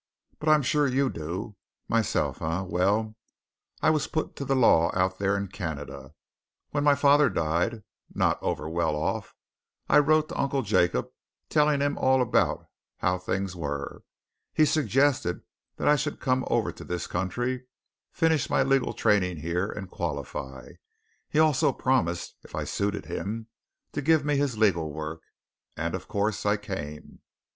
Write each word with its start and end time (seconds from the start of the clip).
"But 0.39 0.49
I'm 0.49 0.63
sure 0.63 0.87
you 0.87 1.11
do. 1.11 1.57
Myself, 1.87 2.41
eh? 2.41 2.61
Well, 2.61 3.15
I 3.83 3.91
was 3.91 4.07
put 4.07 4.35
to 4.37 4.43
the 4.43 4.55
Law 4.55 4.89
out 4.97 5.19
there 5.19 5.37
in 5.37 5.47
Canada. 5.49 6.15
When 6.71 6.83
my 6.83 6.95
father 6.95 7.29
died 7.29 7.83
not 8.11 8.41
over 8.41 8.67
well 8.67 8.95
off 8.95 9.35
I 9.87 9.99
wrote 9.99 10.29
to 10.29 10.41
Uncle 10.41 10.63
Jacob, 10.63 11.09
telling 11.49 11.81
him 11.81 11.99
all 11.99 12.19
about 12.19 12.65
how 12.97 13.19
things 13.19 13.55
were. 13.55 14.01
He 14.55 14.65
suggested 14.65 15.43
that 15.77 15.87
I 15.87 15.97
should 15.97 16.19
come 16.19 16.45
over 16.47 16.71
to 16.71 16.83
this 16.83 17.05
country, 17.05 17.67
finish 18.11 18.49
my 18.49 18.63
legal 18.63 18.93
training 18.93 19.37
here, 19.37 19.69
and 19.71 19.87
qualify. 19.87 20.69
He 21.29 21.37
also 21.37 21.71
promised 21.71 22.33
if 22.41 22.55
I 22.55 22.63
suited 22.63 23.05
him 23.05 23.49
to 23.91 24.01
give 24.01 24.25
me 24.25 24.35
his 24.35 24.57
legal 24.57 24.91
work. 24.91 25.21
And, 25.77 25.93
of 25.93 26.07
course, 26.07 26.43
I 26.43 26.57
came." 26.57 27.19